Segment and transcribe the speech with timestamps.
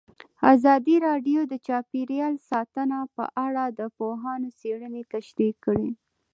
[0.53, 5.89] ازادي راډیو د چاپیریال ساتنه په اړه د پوهانو څېړنې تشریح کړې.